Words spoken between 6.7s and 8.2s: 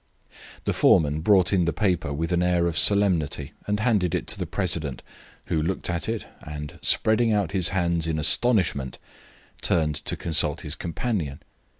spreading out his hands in